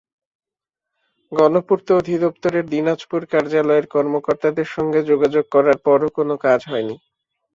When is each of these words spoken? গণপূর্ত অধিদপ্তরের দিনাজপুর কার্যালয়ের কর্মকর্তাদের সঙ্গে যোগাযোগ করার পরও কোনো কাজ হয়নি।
গণপূর্ত 1.31 1.87
অধিদপ্তরের 1.99 2.65
দিনাজপুর 2.73 3.21
কার্যালয়ের 3.31 3.85
কর্মকর্তাদের 3.87 4.67
সঙ্গে 4.75 4.99
যোগাযোগ 5.09 5.45
করার 5.51 5.77
পরও 5.85 6.09
কোনো 6.17 6.33
কাজ 6.45 6.59
হয়নি। 6.67 6.95